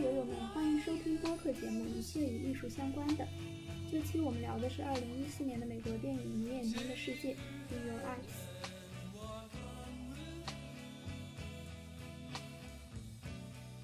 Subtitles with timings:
[0.00, 3.24] 友友们，欢迎收听播客节目《一切与艺术相关的》。
[3.92, 7.34] 这期我们聊的是二零一四年的美国电影《你眼睛的世界》
[7.68, 8.30] （In Your Eyes）。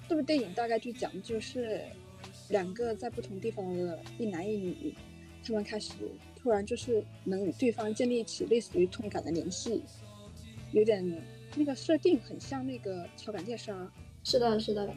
[0.09, 1.83] 这部电影大概就讲就是
[2.49, 4.95] 两个在不同地方的一男一女，
[5.45, 5.93] 他们开始
[6.35, 9.83] 突然就是能与对方建立起类似于通感的联系，
[10.71, 11.05] 有点
[11.55, 13.71] 那个设定很像那个《超感猎杀》。
[14.23, 14.91] 是的，是的。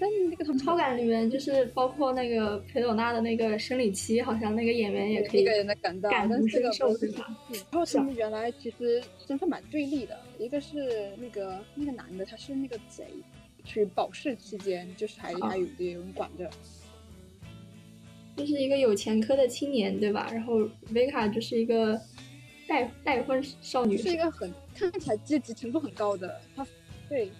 [0.00, 7.26] 但那个超感里面就是包括那个裴斗娜的那个生理期，好像那个演员也可以个人的感到感同身受，是吧？
[7.70, 13.04] 然后他们原来其实身份蛮对立的，一个是那个那个男的，他是那个贼。
[13.62, 16.50] 去保释期间，就是还还有有人管着，
[18.34, 20.30] 就是一个有前科的青年，对吧？
[20.32, 22.00] 然后维卡就是一个
[22.66, 26.40] 带带婚少女，是一个很看起来阶级程度很高的。
[26.56, 26.66] 他
[27.06, 27.30] 对，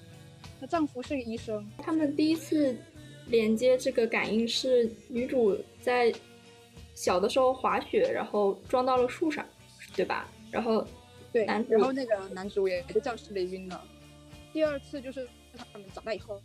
[0.61, 1.67] 她丈夫是个医生。
[1.79, 2.77] 他们第一次
[3.29, 6.13] 连接这个感应是女主在
[6.95, 9.45] 小的时候滑雪，然后撞到了树上，
[9.97, 10.29] 对吧？
[10.51, 10.87] 然后
[11.33, 13.83] 对，然后那个男主也在教室里晕了。
[14.53, 15.27] 第二次就是。
[15.73, 16.41] 他们长大以后，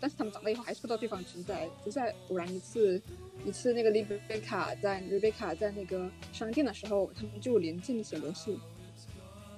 [0.00, 1.68] 但是他们长大以后还是不知道对方存在。
[1.84, 3.00] 就在偶然一次，
[3.44, 8.58] 一次那个丽贝卡在丽贝卡在那个商店的时候，他们就连建立起联系。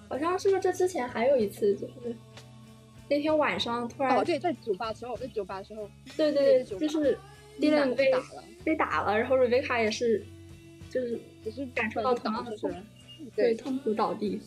[0.09, 2.17] 好像是不是这之前还有一次，就是
[3.09, 7.19] 那天晚上突然哦，对，在酒吧时候，在酒吧时候，对对对，就是
[7.61, 10.25] 迪伦被打了，被打了，然后瑞贝卡也是，
[10.91, 12.71] 就是只是感受到同样的痛，
[13.35, 14.41] 对，痛苦倒地。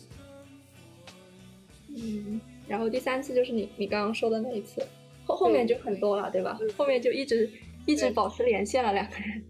[1.88, 2.40] 嗯。
[2.68, 4.80] 然后第三次就是你你刚刚说的那一次，
[5.26, 6.56] 后后面就很多了，对吧？
[6.76, 7.50] 后面就一直
[7.86, 9.42] 一直保持连线了两个人，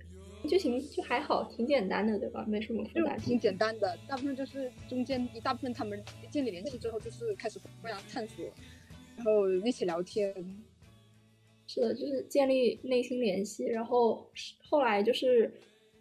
[0.48, 2.42] 剧情就还好，挺简单的，对吧？
[2.48, 3.96] 没什么复杂，挺简单的。
[4.08, 8.44] 大部分就是中间一大部分他们建立联系之后，就是开始互相探索，
[9.16, 10.34] 然后一起聊天。
[11.66, 13.64] 是的，就是建立内心联系。
[13.64, 14.30] 然后
[14.68, 15.52] 后来就是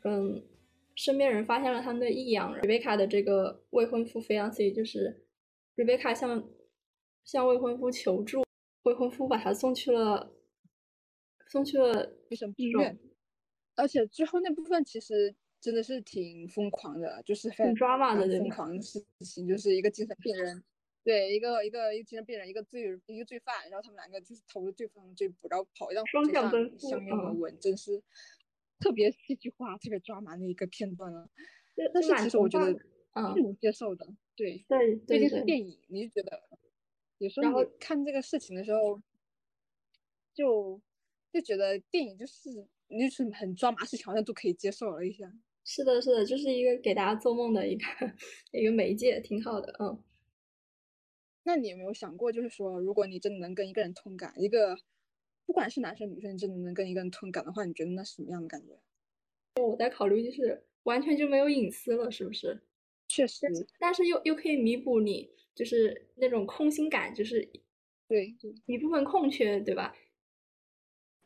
[0.03, 0.43] 嗯，
[0.95, 2.53] 身边人发现了他们的异样。
[2.55, 5.23] 瑞贝卡的这个未婚夫菲昂西就是
[5.75, 6.47] 瑞贝卡向。
[7.23, 8.43] 向未婚夫求助，
[8.81, 10.33] 未婚夫把他送去了，
[11.47, 12.97] 送去了精神病院。
[13.75, 20.63] 而且最后那部分其实真的是挺疯狂的，就是很抓马的疯狂的事情，就是一个精神病人，
[21.03, 28.01] 对，一个一个一个精神病人，一个罪一个罪犯，然后他们两个就是投入对方追捕，然后跑一辆双向奔赴，相拥而吻，真是
[28.79, 31.29] 特别戏剧化、特别抓马的一个片段了。
[31.93, 36.41] 但是其实我觉得是能接受的，对，对，毕竟是电影，你就觉得。
[37.17, 38.99] 有时候看这个事情的时候，
[40.33, 40.81] 就
[41.31, 42.49] 就觉得电影就是
[42.87, 45.31] 你就是很抓马事情，好像都可以接受了一下。
[45.63, 47.83] 是的，是的，就是一个给大家做梦的一个
[48.59, 49.71] 一个媒介，挺好的。
[49.79, 50.03] 嗯。
[51.53, 54.77] 那你有没有想过，就是说，如果你真的能跟一个人通感，一个
[55.45, 58.79] 不管是男生女生，真的能跟一个人通感的话，你觉得那是什么样的感觉？
[59.61, 62.61] 我在考虑，就是完全就没有隐私了，是不是？
[63.09, 63.45] 确实，
[63.77, 65.29] 但是又又可以弥补你。
[65.53, 67.47] 就是那种空心感，就是
[68.07, 68.33] 对
[68.67, 69.93] 一部分空缺，对吧？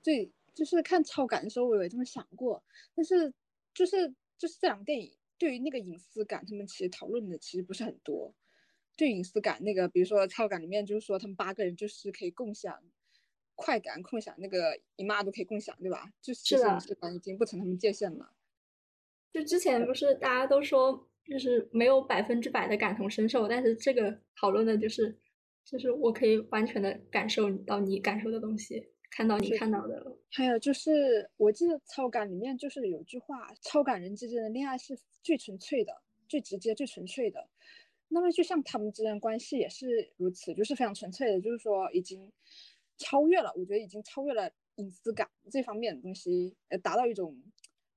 [0.01, 2.63] 对，就是看超感的时候，我有这么想过。
[2.95, 3.31] 但是，
[3.75, 4.09] 就是
[4.39, 8.33] 就是这两个电影对于那个隐私感，他们其实讨论的其实不是很多。
[8.95, 12.81] 对隐私感，那个比如说超感里面，就是说他们八个人就是可以共享
[13.55, 16.11] 快感，共享那个姨妈都可以共享，对吧？
[16.21, 18.33] 就是其实隐私感已经不成他们界限了。
[19.31, 21.09] 就之前不是大家都说。
[21.27, 25.17] 就是没有百分之百的感同身受，但是这个讨论的就是，
[25.65, 30.05] 就是我可以完全的感受到你感受的东西，看到你看到的。
[30.29, 37.49] 还有就是，我记得超感里面就是有句话，超感人之间的恋爱是最纯粹的、最直接、最纯粹的。
[38.07, 42.31] 那么就像他们之间关系也是如此，就是非常纯粹的，就是说已经
[42.97, 47.35] 超越了，我觉得已经超越了隐私感这方面的东西，呃，达到一种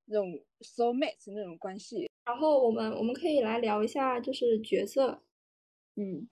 [0.06, 0.28] 那种
[0.60, 2.08] soul mate 那种关系。
[2.25, 5.22] 然后我们我们可以来聊一下，就是角色，
[5.96, 6.28] 嗯，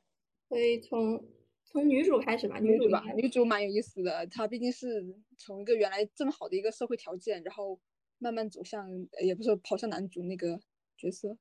[0.48, 1.24] 可以从
[1.64, 5.04] 从女主开始吧，女主吧，女主蛮有意思的，她毕竟是
[5.38, 7.78] 从一个原来这么好的一个社会条件，然后
[8.18, 8.88] 慢慢走向，
[9.22, 10.60] 也不是跑向男主那个
[10.96, 11.36] 角色，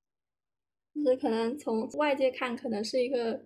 [0.96, 3.38] 就是可能从外界看，可能是一个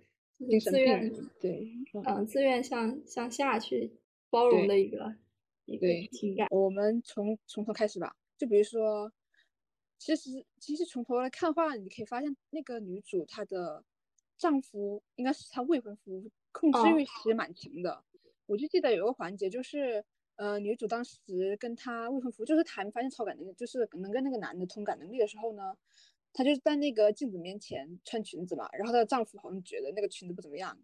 [0.63, 1.12] 自愿，
[1.42, 1.68] 对，
[2.06, 3.92] 嗯，自愿向向下去
[4.30, 5.16] 包容的一个
[5.66, 6.48] 一个情感。
[6.51, 9.12] 我们从从头开始吧，就比如说。
[10.01, 13.84] 其实，其实从头来看的话，你可以发现那个女主她的
[14.38, 18.01] 丈夫应该是她未婚夫，控制欲其实蛮强的。
[18.46, 20.01] 我就记得有个环节，就是
[20.38, 21.18] 呃，女主当时
[21.60, 25.75] 跟她未婚夫，就是她还没发现超感能力，就是能跟那个男的通感能力的时候呢，
[26.33, 30.77] 她就是在那个镜子面前穿裙子嘛，然后她的丈夫好像觉得那个裙子不怎么样，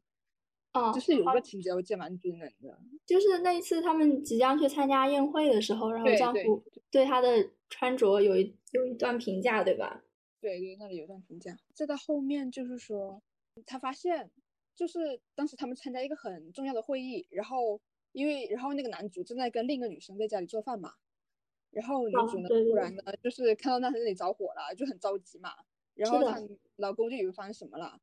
[0.73, 10.03] 哦，就是有个情节我记得蛮惊人的，就是那一次他们即将去参加宴会的时候，然后丈夫对她的穿着有一有一段评价，对吧？
[10.41, 11.57] 对对，那里有段评价。
[11.73, 13.21] 再到后面就是说，
[13.65, 14.29] 他发现
[14.75, 17.81] 就是当时他们参加一个很重要的会议，然后
[18.11, 20.93] 因为然后那个男主正在跟另一个女生在家里做饭嘛，
[21.75, 25.49] 然后女主呢突然呢就是看到那那里着火了，就很着急嘛，
[25.93, 26.41] 然后她
[26.77, 27.99] 老公就以为发生什么了。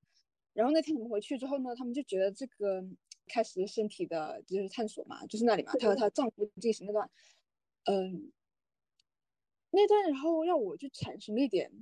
[0.53, 2.85] 然后那天我们回去之后呢，他们就觉得这个
[3.27, 7.11] 开始身体的就是探索嘛，就是那里嘛，她和她丈夫进行那段，
[7.85, 8.31] 嗯，
[9.71, 11.73] 那段然后让我就产生了一点，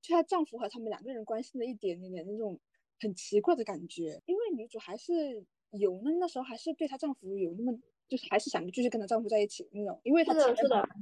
[0.00, 2.58] 就她丈夫和他们两个人关系的一点点点那种
[2.98, 7.78] 很奇怪的感觉，因为女主还是有那那时候还是对她丈夫有那么
[8.08, 10.56] 就是还是想继续跟她丈夫在一起那种，因为她前面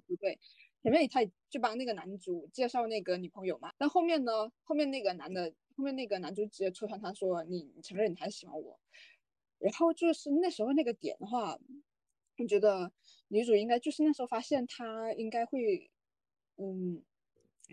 [0.06, 0.38] 不对，
[0.82, 5.52] 前面她就帮那个男主介绍那个女朋友嘛，但后面呢，后面那个男的。
[5.74, 8.78] 后面那个男主直接戳穿她说：“你承认你还喜欢我。”
[9.58, 11.58] 然后就是那时候那个点的话，
[12.36, 12.92] 我觉得
[13.28, 15.90] 女主应该就是那时候发现她应该会，
[16.58, 17.02] 嗯，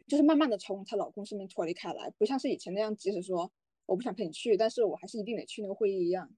[0.08, 3.52] 就是慢慢的从她老公身边脱离开来，不像是以前那样，即使说
[3.86, 6.32] 我不想陪你去，但是我还是一定得去那个会议一样。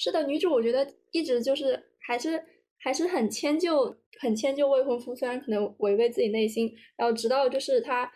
[0.00, 2.42] 是的，女主我觉得一直就是还是
[2.78, 8.10] 还是很迁就，很迁就未婚夫，虽然可能违背自己内心，然后直到就是她，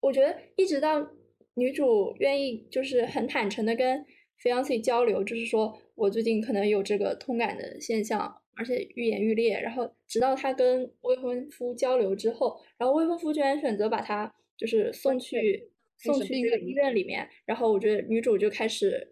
[0.00, 1.10] 我觉得一直到。
[1.54, 4.06] 女主愿意就是很坦诚的跟
[4.40, 9.60] fiance 交流，就是说我最近可能有这个通感的现象，而且愈演愈烈。
[9.60, 17.28] 然后直到她跟未婚夫交流之后，然后未婚夫居然选择把她就是送去送去这个医院里面。
[17.44, 19.10] 然后我觉得女主就开始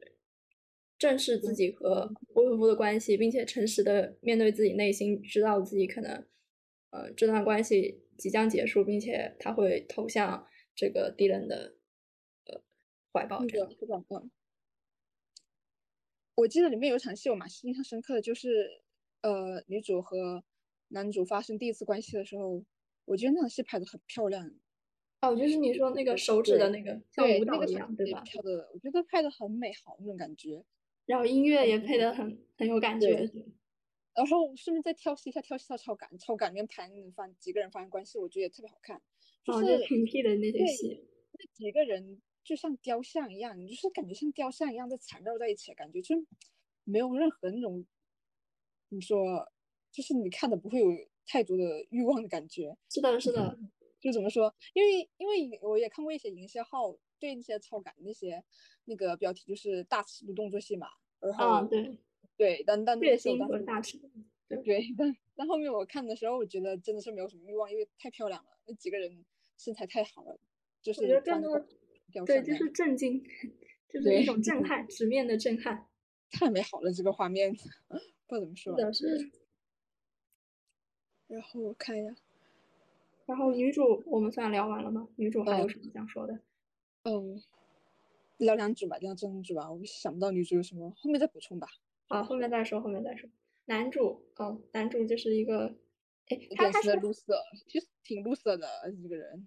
[0.99, 6.27] 正视自己和未婚夫的关系，并且诚实的面对自己内心，知道自己可能
[6.91, 11.75] 呃这段关系即将结束，并且他会投向这个 Dylan 的。
[13.13, 13.67] 怀抱这个，
[14.11, 14.31] 嗯，
[16.35, 18.83] 我记得里面有场戏我蛮印象深刻的，就是
[19.23, 20.45] 呃，女主和
[20.89, 22.63] 男主发生第一次关系的时候，
[23.07, 24.53] 我觉得那场戏拍的很漂亮。
[25.23, 28.23] 哦，就是你说那个手指的那个像舞蹈一样，对吧？
[28.23, 30.63] 跳的，我觉得拍的很美好那种感觉。
[31.07, 33.31] 然后音乐也配的很很有感觉。
[34.15, 39.01] 然后顺便再挑戏一下，挑戏到超感，超感里面拍那发几个人发生关系，我觉得也特别好看。
[39.45, 42.21] 就是平替的那些戏，那几个人。
[42.47, 46.15] 就像雕像一样，你就是感觉像雕像一样在缠绕在一起，感觉就
[46.85, 47.85] 没有任何那种，
[48.91, 49.51] 你说
[49.91, 50.87] 就是你看的不会有
[51.27, 52.79] 太多的欲望的感觉。
[52.89, 53.59] 是的，是的，
[54.07, 54.55] 就怎么说？
[54.73, 58.41] 因为因为我也看过一些营销号对那些超感那些
[58.85, 60.87] 那个标题，就是大尺度动作戏嘛。
[61.19, 61.99] 然后对
[62.37, 64.09] 对，但但那时候大尺度，
[64.47, 69.25] 对对，但但后面我看的时候，我觉得真的是没有什么欲望，因为太漂亮了，那几个人
[69.59, 70.39] 身材太好了，
[70.81, 71.59] 就是我觉得更多。
[72.25, 73.21] 对，就是震惊，
[73.93, 75.89] 就是一种震撼，直面的震撼，
[76.31, 77.53] 太美好了这个画面，
[78.29, 78.93] 不知道怎么说。
[78.93, 79.33] 是。
[81.27, 82.15] 然后我看一下，
[83.27, 85.09] 然后女主我们算聊完了吗？
[85.17, 86.41] 女主还有什么想说的？
[87.03, 87.43] 嗯，
[88.39, 89.71] 聊两句吧，聊正主吧。
[89.71, 91.67] 我想不到女主有什么，后面再补充吧。
[92.09, 93.29] 好，后面再说，后面再说。
[93.67, 95.77] 男主，哦，男主就是一个，
[96.29, 98.67] 哎，他他是露色，其实挺露色的
[98.97, 99.47] 一个人，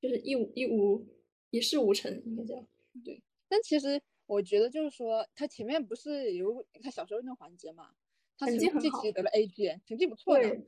[0.00, 1.06] 就是一无一无。
[1.50, 2.56] 一事无成，应该叫
[3.04, 3.22] 对。
[3.48, 7.90] 但其实我觉得，就是说，他前面不是有他小时候那环节嘛？
[8.36, 10.60] 他成绩取得了 A 卷成绩不错的。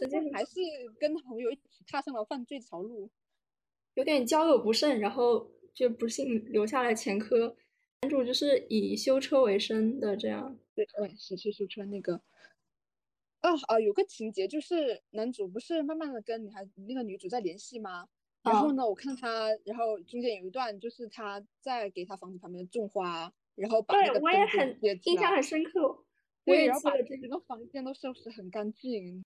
[0.00, 0.60] 但是还是
[0.98, 3.10] 跟朋友一起踏上了犯罪条路，
[3.94, 7.56] 有点交友不慎，然后就不幸留下了前科。
[8.02, 10.58] 男主就是以修车为生的，这样。
[10.74, 12.20] 对，对，是去修车那个。
[13.40, 18.08] 啊啊，有个情节就是男主不是慢慢的跟女孩那个女主在联系吗？
[18.42, 26.04] 然后呢，我看他，然后中间有一段就是他在给他房子旁边种花，然后把那个对，我也很印象很深刻。
[26.44, 29.24] 对，然后把整个房间都收拾很干净。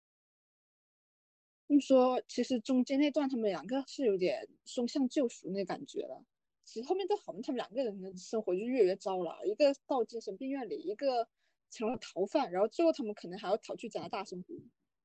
[1.69, 6.25] 你说，其实中间那段他们两个是有点双向救赎那感觉了。
[6.65, 11.29] 其实后面都好像他们两个人的生活就越来越糟了，一个到精神病院里，一个
[11.71, 14.55] 成了逃犯，然后最后他们可能还要逃去加拿大生活，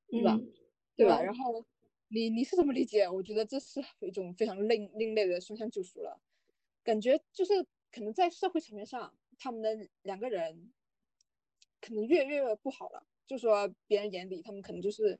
[0.08, 0.40] 对吧？
[0.96, 1.22] 对吧？
[1.22, 1.64] 然后。
[2.14, 3.08] 你你是怎么理解？
[3.08, 6.20] 我觉得这是一种非常另另类的双向救赎了，
[6.84, 10.74] 感觉就是可能在社会层面上，他们的两个人
[11.80, 15.18] 可能越来越不好了，就说别人眼里他们可能就是，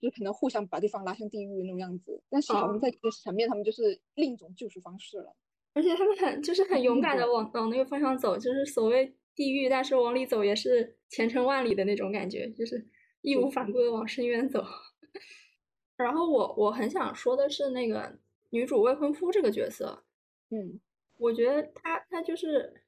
[0.00, 5.34] 就可能互相把对方拉向地狱那种样子，但是好像在这个层面，他们就是另一种救赎方式了。
[5.74, 12.84] 而且他们很就是很勇敢的往往那个方向走，就是所谓地狱，但是往里走也是前程万里的那种感觉，就是
[13.20, 14.64] 义无反顾的往深渊走。
[15.96, 18.18] 然后我我很想说的是那个
[18.50, 20.04] 女主未婚夫这个角色，
[20.50, 20.80] 嗯，
[21.18, 22.82] 我觉得他他就是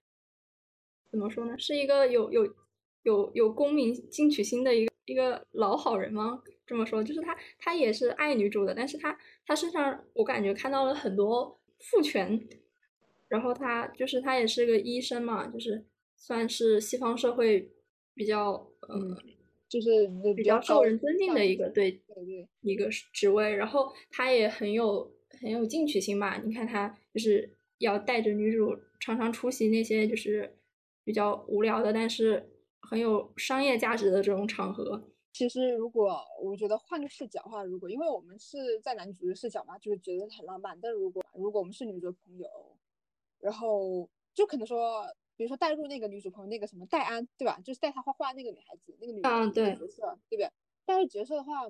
[1.10, 1.58] 怎么说呢？
[1.58, 2.54] 是一个有有
[3.02, 6.42] 有有公民进取心的一个一个老好人吗？
[6.70, 12.40] 这么说，就是他他也是爱女主的，但是他他身上我感觉看到了很多父权，
[13.26, 15.84] 然后他就是他也是个医生嘛，就是
[16.14, 17.72] 算是西方社会
[18.14, 19.16] 比较嗯，
[19.68, 26.40] 就是比较受人尊敬的一个对对一个职位，然后他也很有很有进取心吧？
[26.44, 30.56] 你看他就是要带着女主常常出席那些就是
[31.02, 32.48] 比较无聊的，但是
[32.80, 35.08] 很有商业价值的这种场合。
[35.32, 40.78] 其实，如果我觉得换个视角的话，如果因为我们是在男主的视角嘛，就是觉得很浪漫。
[40.80, 42.76] 但如果如果我们是女主的朋友，
[43.38, 45.06] 然后就可能说，
[45.36, 47.58] 比如说带入那个女主朋友那个什么戴安，对吧？
[47.64, 50.50] 就是带她画画那个女孩子，那个女嗯对角色，对不对？
[50.84, 51.62] 带入角色的话，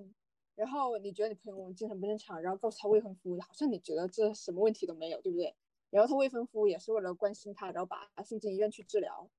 [0.54, 5.54] 然后你觉得你朋友精神不正常，然后告诉他未婚夫，好像你觉得这什么问题都没有，对不对？
[5.90, 9.30] 然后他未婚夫也是为了关心他，然后把他送进医院去治疗，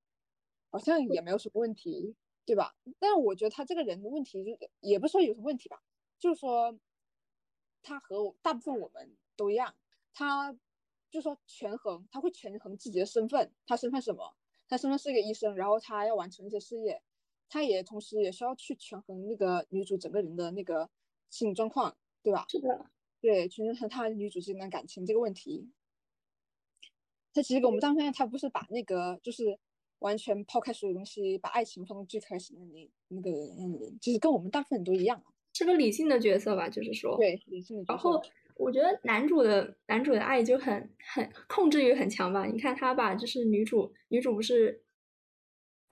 [0.69, 2.15] 好像也没有什么问题。
[2.45, 2.75] 对吧？
[2.99, 5.81] 但我觉得他这个人的问题，就也不说有什么问题吧，
[6.19, 6.77] 就是说
[7.83, 9.75] 他和大部分我们都一样，
[10.13, 10.55] 他
[11.09, 14.35] 就说权衡，他会权衡自己的身份，他身份什么？
[14.67, 17.01] 他身份是一个医生，然后他要完成一些事业，
[17.49, 20.89] 他也同时也需要去权衡那个女主整个人的那个
[21.29, 22.45] 心理状况，对吧？
[22.49, 22.89] 是的，
[23.21, 25.71] 对，权衡他女主之间的感情这个问题。
[27.33, 29.59] 他其实给我们当面，他不是把那个就是。
[30.01, 36.67] 完全抛开所有东西，把爱情放到最开始的那那个嗯，就是跟我们大部分人都一样，是个理性的角色吧？
[36.67, 37.93] 就是说，对理性的角色。
[37.93, 38.21] 然后
[38.55, 42.45] 我觉得男主的男主的爱就很很控制欲很强吧？
[42.45, 44.83] 你看他把就是女主女主不是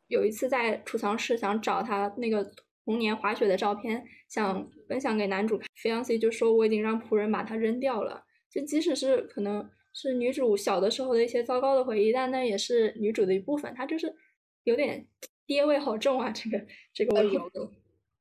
[0.08, 2.52] 有一次在储藏室想找他那个
[2.84, 9.70] 童年滑雪的照片，想分享给男主，fiance 就说我已经让仆人把它扔掉了，就即使是可能。
[9.92, 13.74] 是女主小的时候的一些糟糕的回忆，但那也是女主的一部分。
[13.74, 14.16] 她就是
[14.64, 15.08] 有点
[15.46, 17.50] 爹味好重啊，这个这个味道，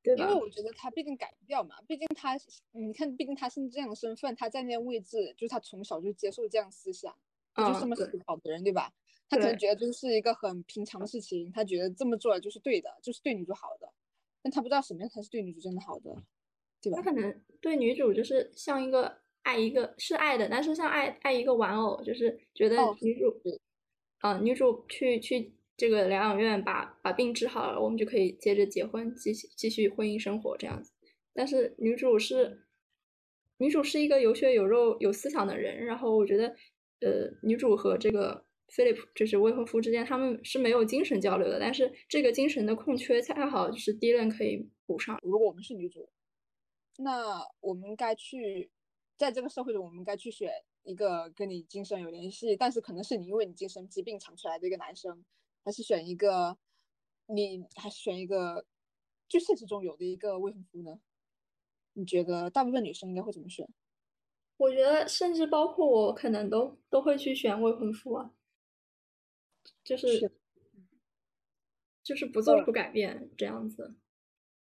[0.03, 0.25] 对吧？
[0.25, 2.37] 因为我觉得她毕竟改不掉嘛，毕竟她，
[2.73, 7.15] 你看，毕竟她是这样的身份，她在那位置，就是她从小就接受这样思想，
[7.55, 8.93] 就这么思考的人，对吧？
[9.29, 13.93] 她可能觉得这是一个很平常的事情，她觉得这么做就是对的，就是对女主好的，
[14.43, 16.17] 但她不知道什么样才是对女主真的好的，
[16.81, 17.03] 对吧？
[17.03, 19.19] 她可能对女主就是像一个。
[19.49, 23.35] 爱一个是爱的，但是像爱爱一个玩偶，就是觉得女主，
[24.19, 30.93] 啊，女主去去这个疗养院把把病治好了，我们就可以接着结婚，继续继续婚姻生活这样子。
[31.33, 32.67] 但是女主是
[33.57, 36.49] 女主是一个有血有肉有思想的人，然后我觉得，
[37.01, 45.19] 呃，女主和这个 Philip 就是未婚夫之间，他们是没有精神交流的，但是这个精神的空缺恰好就是 Dylan 可以补上。
[45.23, 46.11] 如果我们是女主，
[46.99, 48.71] 那我们该去。
[49.19, 50.49] 在这个社会中，我们该去选
[50.85, 55.25] 一个跟你精神有联系，但是可能是你因为你精神疾病长出来的一个男生，
[55.65, 56.57] 还是选一个
[57.27, 58.65] 你还是选一个
[59.29, 61.01] 就现实中有的一个未婚夫呢？
[61.95, 63.69] 你觉得大部分女生应该会怎么选？
[64.57, 68.33] 我觉得甚至包括我，可能都都会去选未婚夫啊，
[69.83, 70.33] 就是
[72.05, 73.97] 就是不做出改变这样子。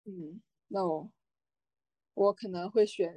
[0.04, 1.12] 嗯，那我
[2.14, 3.14] 我可能会选。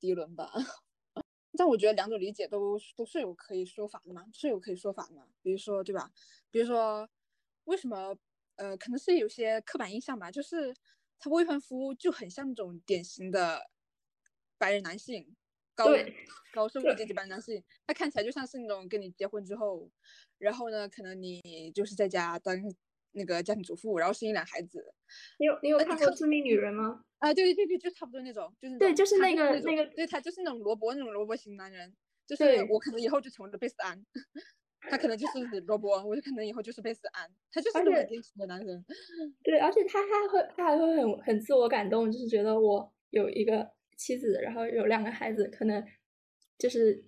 [0.00, 0.50] 迪伦吧，
[1.58, 5.28] 但我觉得两种理解都都是有可以说法的嘛，是有可以说法的嘛。
[5.42, 6.10] 比如说，对吧？
[6.50, 7.08] 比如说，
[7.64, 8.16] 为什么？
[8.56, 10.74] 呃，可能是有些刻板印象吧，就是
[11.18, 13.70] 他未婚夫就很像那种典型的
[14.58, 15.34] 白人男性，
[15.74, 15.86] 高
[16.52, 19.90] 高社会阶级白人男性，他看起来就像是那种跟你结婚之后，
[20.36, 22.54] 然后呢，可能你就是在家当。
[23.12, 24.84] 那个家庭主妇，然后生一俩孩子。
[25.38, 27.04] 你有你有看过《致命女人》吗？
[27.18, 31.92] 啊，对对对对，就差不多那种，就是对，就是那个那个，对他就是那种萝卜那种萝卜型男人，
[32.26, 34.00] 就是我可能以后就成为了贝斯安，
[34.88, 38.84] 他可能就是萝卜，我就可能以后就是贝斯安，他就是那么坚持的男人。
[39.42, 45.84] 对，而且他还会他还会很很自我感动，就是觉得我有一个妻子，然后有两个孩子，可能
[46.56, 47.04] 就是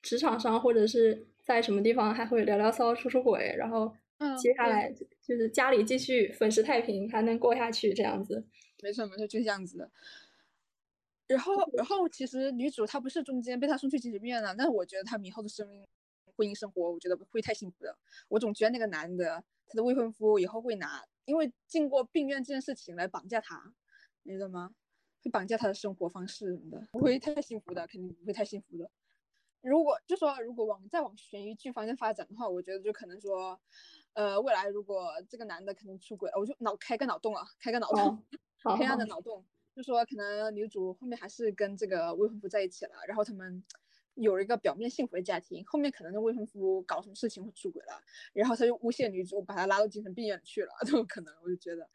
[0.00, 3.94] 职场上或者是在什么地方还会聊聊骚、出出轨，然后。
[4.38, 4.92] 接下来
[5.30, 8.44] 就是家里继续粉饰太平，还能过下去这样子。
[8.82, 9.88] 没错没错，就这样子的。
[11.28, 15.86] 然后然后其实女主她不是中间被他送去精神病院了，但是我觉得他们以后的生
[16.34, 17.96] 婚姻生活，我觉得不会太幸福的。
[18.26, 23.72] 我总觉得那个男的他的未婚夫以后会拿因为进过病院这件事情来绑架他，
[24.24, 24.74] 你知道吗？
[25.22, 28.90] 会绑架他的生活方式什么的，不会太幸福的，肯定不会太幸福的。
[29.60, 33.60] 如果就说如果往再往悬疑剧方向发展的话，我觉得就可能说。
[34.14, 38.22] 呃，未来如果这个男的可能出轨，我就脑开个脑洞啊，开个脑洞，
[38.76, 43.62] 黑暗的脑洞，就说可能女主后面还是跟这个未婚夫在一起了，然后他们
[44.14, 48.02] 有一个表面幸福的家庭，后面可能那未婚夫搞什么事情会出轨了，
[48.32, 51.32] 然后他就诬陷女主，把她拉到精神病院去了， 都有可能。
[51.42, 51.88] 我就觉得，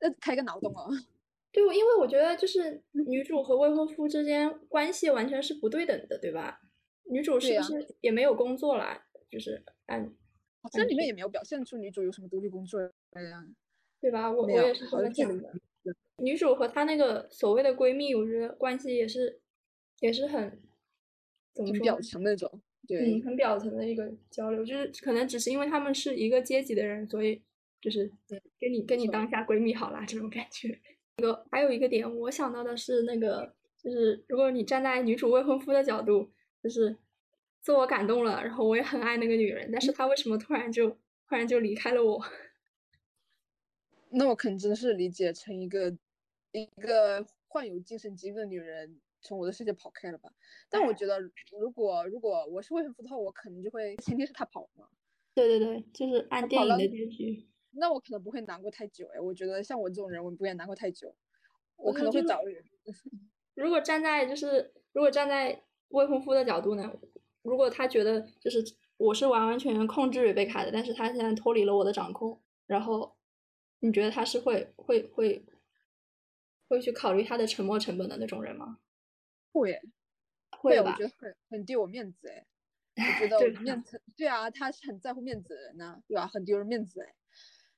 [0.00, 0.86] 那开个脑洞啊。
[1.52, 6.60] 对，因为我觉得就是女主和未婚夫之间关系完全是不对等的，对吧？
[7.04, 9.06] 女主是不是也没有工作啦？
[9.30, 10.12] 就是按
[10.70, 12.90] 这里面也没有表现出女主有什么独立工作呀，
[14.00, 14.30] 对吧？
[14.30, 15.52] 我我也是这么想的。
[16.18, 19.40] 女主和她那个所谓的闺蜜，我觉得关系也是
[20.00, 20.60] 也是很
[21.54, 21.82] 怎么说？
[21.82, 27.40] 表层那种，对，嗯，很表层的一个交流，就是可能只是因为他们是一个阶级的人，所以
[27.80, 28.10] 就是
[28.58, 30.78] 跟你跟你当下闺蜜好啦这种感觉。
[31.18, 36.30] 那个还有一个点，我想到的是那个，就是如果你站在女主未婚夫的角度，
[36.62, 36.96] 就是
[37.68, 42.24] 自我感动了，然后我也很爱那个女人，但是她为什么突然就突然就离开了我？
[44.08, 45.94] 那我可能真的是理解成一个。
[46.52, 50.32] 一个患有精神疾病的女人从我的世界跑开了吧？
[50.70, 51.20] 但我觉得，
[51.60, 54.88] 如果如果我是未婚夫的话，我可能就会前提是他跑嘛。
[55.34, 57.46] 对对对，就是按电影的结局。
[57.72, 61.14] 那我可能不会难过太久哎，我觉得像我这种人，我不愿意难过太久。
[61.76, 62.64] 我可能会找人。
[63.54, 66.90] 如果站在就是如果站在未婚夫的角度呢？
[67.42, 68.64] 如果他觉得就是
[68.96, 73.16] 我是完完全全控制瑞贝卡的，但是他现在脱离了我的掌控，然后
[73.80, 75.44] 你觉得他是会会会？
[76.70, 78.78] 会去考虑他的沉没成本的那种人吗？
[79.54, 79.80] 会，
[80.50, 80.92] 会吧？
[80.92, 82.46] 我觉得很很丢我面子哎，
[82.96, 86.26] 我觉得我面子对啊，他是很在乎面子的人呢，对吧？
[86.26, 87.14] 很丢人面子哎。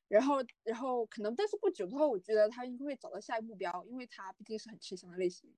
[0.08, 5.54] 然后，然后可能，但是不久之后，我觉得他应该会找到下一个目标，因为他毕竟是很吃香的类型。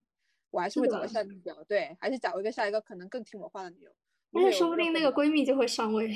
[0.53, 3.93] 我还是会找一下一个目标，对，还是找一个下一个可能更听我话的女友。
[4.31, 6.15] 那说不定那个闺蜜就会上位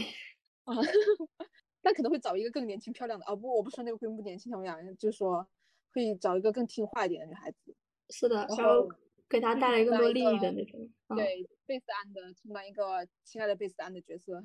[0.63, 0.75] 啊，
[1.83, 5.49] 那可能会找一个更年轻漂亮的哦不，我不说那个闺蜜不年轻漂亮，就是说。
[5.95, 7.75] 会找一个更听话一点的女孩子，
[8.11, 8.87] 是的，然后
[9.31, 10.91] 给她带来更多利益的那种。
[11.17, 14.45] 对，贝斯安的充当一个亲爱的贝斯安的角色。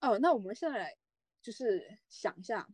[0.00, 0.96] 哦，那我们现在来
[1.40, 2.68] 就是想一下，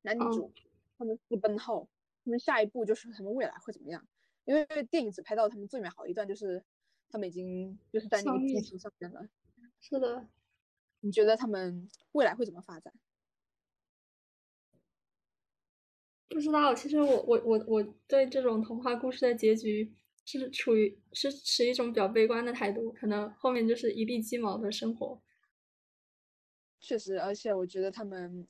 [0.00, 0.50] 男女主
[0.96, 1.90] 他们私奔后，
[2.24, 4.02] 他们下一步就是他们未来会怎么样？
[4.44, 6.64] 因为电影只拍到他们最美好一段，就是
[7.08, 9.26] 他们已经就是在那个剧情上面了。
[9.80, 10.28] 是的，
[11.00, 12.92] 你觉得他们未来会怎么发展？
[16.28, 19.92] 不知道，其实我我我我对这种童话故事的结局
[20.24, 25.20] 是处于是持一种比较悲观的态度，可能后面就是一地鸡毛的生活。
[26.78, 28.46] 确实，而且我觉得他们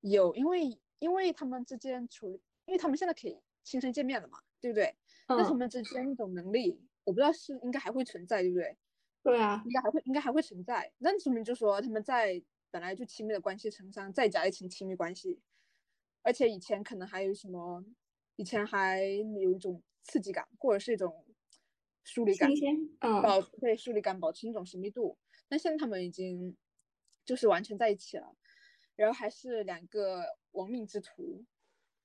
[0.00, 4.96] 有，因为因为他们之间处，因为他们现在可以亲身见面了嘛，对不对？
[5.28, 8.76] 那他们之间那种能力，我不知道是应该还会存在，对不对？
[9.22, 10.92] 对啊，应该还会应该还会存在。
[10.98, 15.40] 那说明就说他们在本来就亲密的关系层上再加一层亲密关系。
[16.22, 17.84] 而且以前可能还有什么，
[18.36, 21.26] 以前还有一种刺激感，或者是一种
[22.02, 22.50] 疏离感，
[23.22, 25.18] 保对疏离感保持一种神秘度。
[25.48, 26.56] 但现在他们已经
[27.24, 28.34] 就是完全在一起了，
[28.96, 31.44] 然后还是两个亡命之徒。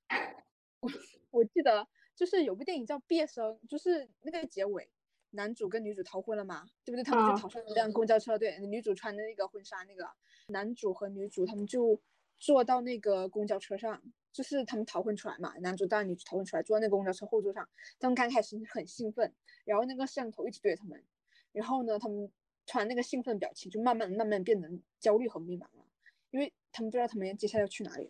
[0.81, 0.89] 我
[1.31, 1.87] 我记得
[2.19, 4.89] 就是有部电影叫《毕业生》，就是那个结尾，
[5.29, 7.03] 男主跟女主逃婚了嘛，对不对？
[7.03, 10.05] 他们就逃上一辆公交车，对，女主穿的那个婚纱，那个
[10.49, 11.99] 男主和女主他们就。
[12.41, 14.01] 坐到那个公交车上，
[14.31, 17.67] 就是他们逃婚出来嘛，男主带女主逃婚出来，坐在那个公交车后座上。
[17.99, 19.33] 他们刚开始很兴奋，
[19.65, 21.03] 然后那个摄像头一直对着他们，
[21.51, 22.31] 然后呢，他们
[22.65, 24.69] 穿那个兴奋表情就慢慢慢慢变得
[25.01, 25.85] 焦虑和迷茫了，
[26.31, 28.09] 因为他们不知道他们接下来要去哪里。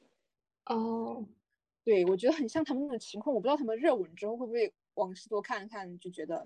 [0.67, 1.25] 哦，
[1.89, 6.45] 对，我觉得很像他们那种情况，我不知道他们热吻之后会不会往事多看看，就觉得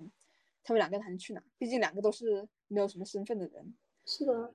[0.64, 1.44] 他们两个还能去哪？
[1.58, 3.76] 毕竟两个都是没有什么身份的人。
[4.06, 4.54] 是的。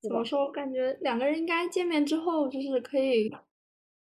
[0.00, 0.46] 怎么说？
[0.46, 3.30] 我感觉两个人应该见面之后，就是可以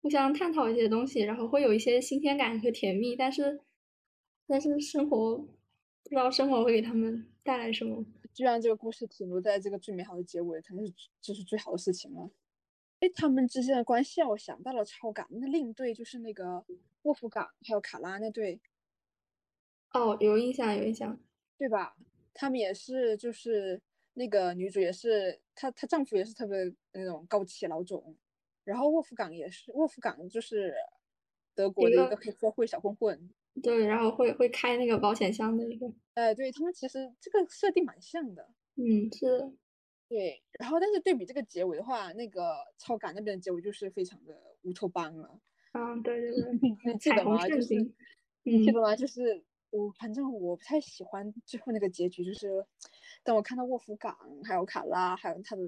[0.02, 3.16] 互相探讨一些东西，然后会有一些新鲜感和甜蜜。
[3.16, 3.62] 但是，
[4.48, 8.04] 但是生活不知道生活会给他们带来什么。
[8.34, 12.30] 居然这个故事停留在这个最美好的结尾，肯定是这是最好的事情了。
[13.00, 15.28] 哎，他们之间的关系，我想到了超感。
[15.32, 16.66] 那另一对就是那个
[17.04, 18.60] 沃夫冈还有卡拉那对。
[19.94, 21.20] 哦，有印象，有印象，
[21.58, 21.96] 对吧？
[22.34, 23.82] 他们也是，就是。
[24.20, 26.58] 那个女主也是，她她丈夫也是特别
[26.94, 28.18] 那种高气老总，
[28.64, 30.74] 然后沃夫冈也是，沃夫冈就是
[31.54, 33.30] 德国的一个黑社会小混混，
[33.62, 39.54] 对，然后会会开那个保险箱的一个，哎，对他们其实这个设定蛮像的，嗯，是，
[40.10, 45.40] 对，然后但是对比这个结尾的话，那个超感那边的结尾就是非常的乌托邦了，
[45.74, 47.46] 嗯，对对对，你记得吗？
[47.48, 47.76] 就是
[48.44, 48.96] 你记得吗？
[48.96, 52.66] 就是我反正我不太喜欢最后那个结局，就是。
[53.24, 54.16] 当我看到沃夫港，
[54.46, 55.62] 还有卡拉，还有他的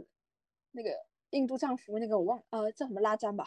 [0.72, 0.92] 那个
[1.32, 3.44] 印度丈夫，那个我忘呃叫什么拉詹吧，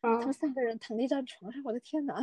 [0.00, 2.14] 他们三个人躺在一张床上，我的天呐！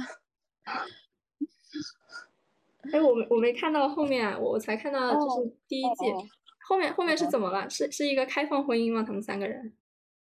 [2.91, 6.29] 哎，我没我没看到后面，我才看到就是第一季。
[6.69, 7.67] 后面后面是怎么了？
[7.67, 9.01] 是是一个开放婚姻吗？
[9.01, 9.73] 他们三个人？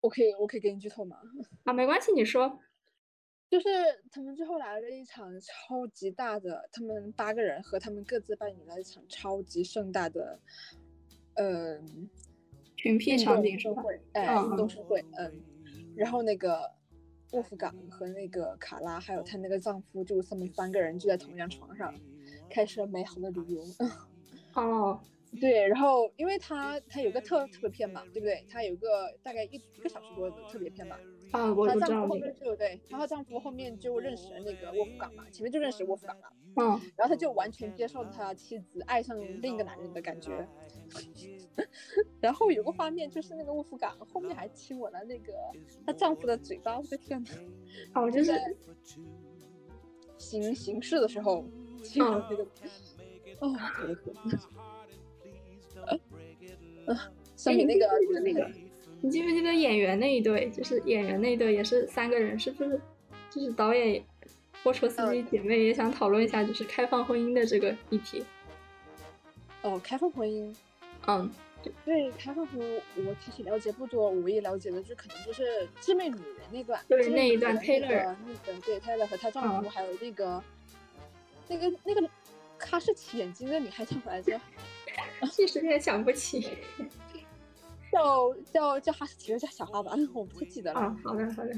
[0.00, 1.16] 我可以我可以给你剧透吗？
[1.64, 2.60] 啊，没关系，你说。
[3.50, 3.68] 就是
[4.12, 10.38] 他们最后来了一场超级大的，他们八个人和他们各自扮演了一场超级盛大的，
[11.34, 12.08] 嗯，
[12.76, 15.42] 群 P 场景盛会，哎，运动盛会，嗯，
[15.96, 16.70] 然后那个
[17.32, 21.92] 沃夫冈和那个卡拉还有她那个丈夫，就他们三个人就在同一张床上，
[22.48, 23.64] 开始了美好的旅游。
[24.54, 25.00] 哦。
[25.40, 28.44] 对，然后因为他他有个特特别篇嘛，对不对？
[28.50, 30.96] 他有个大概一一个小时多的特别篇嘛。
[31.32, 31.86] 啊，我知道。
[31.86, 36.32] 她丈夫后面就对，她和丈夫后面就认识了那个沃夫冈嘛，前面就认识沃夫冈了。
[36.56, 36.80] 嗯。
[36.96, 40.48] 然后他就完全接受他妻子爱上另一个男人的感觉。
[42.20, 45.34] 然后有个画面就是那个沃夫冈后面还亲吻了那个
[45.84, 47.28] 她丈夫的嘴巴，我的天呐。
[47.94, 48.32] 哦，就是
[50.16, 51.44] 行行事的时候
[51.84, 52.46] 亲吻那个。
[53.40, 53.54] 哦，
[55.88, 56.98] 天。
[57.36, 58.50] 上面那个就是那个，
[59.00, 60.50] 你记不记得演员那一对？
[60.50, 62.80] 就是演员那一对也是三个人，是不是？
[63.30, 64.02] 就是导演
[64.62, 68.24] 波车司机姐妹也想讨论一下，就是开放婚姻的这个议题。
[69.62, 70.52] 哦，开放婚姻，
[71.06, 71.30] 嗯，
[71.84, 80.42] 对，开放婚姻我其实了解不多，我也了解的就可能就是致命女人那段，就是那一段 Taylor 那个对 Taylor 和她丈夫，还有那个
[81.48, 82.08] 那个那个
[82.58, 84.40] 哈士奇眼睛的女孩叫什么来着？
[85.38, 86.48] 一时间想不起，
[87.92, 90.80] 叫叫叫哈士奇，叫小哈吧，我不太记得了。
[90.80, 91.52] 啊，好的好的。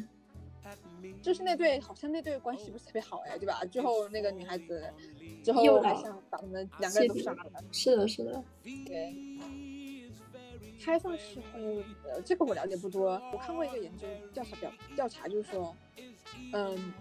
[1.22, 3.64] 就是那对，好像那对关系不是特别好哎，对吧？
[3.70, 4.82] 最后那个女孩子
[5.42, 7.64] 之后还想把他们两个人都杀了。
[7.72, 8.42] 是的，是的。
[8.86, 9.14] 对。
[10.82, 13.10] 开放式婚姻，呃，这个我了解不多。
[13.32, 15.76] 我看过一个研究调查表，调查就是说，
[16.54, 16.94] 嗯，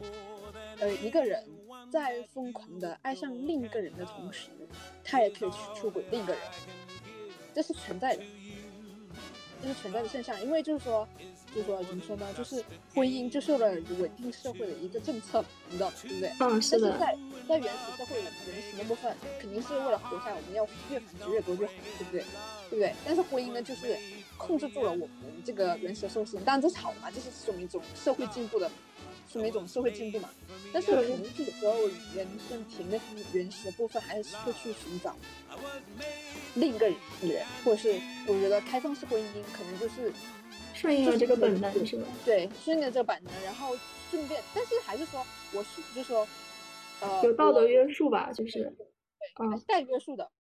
[0.79, 1.41] 呃，一个人。
[1.89, 4.49] 在疯狂的爱上另一个人的同时，
[5.03, 6.41] 他也可以去出轨另一个人，
[7.53, 8.23] 这是存在的，
[9.61, 10.39] 这是存在的现象。
[10.43, 11.07] 因为就是说，
[11.53, 12.25] 就是说怎么说呢？
[12.37, 16.31] 就是婚姻就是为了稳定社会的一个政策，你知道对不对？
[16.39, 16.97] 嗯，是的。
[16.99, 22.23] 在在原始社会，我们人形的部分肯定是为了活下来，我们要越繁殖越多越好，对不对？
[22.69, 22.93] 对不对？
[23.03, 23.97] 但是婚姻呢，就是
[24.37, 25.09] 控制住了我们
[25.43, 26.39] 这个原始社会。
[26.41, 28.69] 当然这是好的嘛，这是说明一种社会进步的。
[29.29, 30.29] 是一种社会进步嘛？
[30.73, 32.99] 但是肯定是有时候人身体内
[33.33, 35.15] 原始的部分还是会去寻找
[36.55, 36.87] 另一个
[37.21, 40.11] 人，或者是我觉得开放式婚姻可能就是
[40.73, 42.07] 顺应了这个本能，是吧？
[42.25, 43.77] 对，顺应了这个本能，然后
[44.09, 46.27] 顺便，但是还是说，我是就是说，
[47.01, 48.75] 呃，有道德约束吧，就是，
[49.39, 50.29] 嗯，带约束的，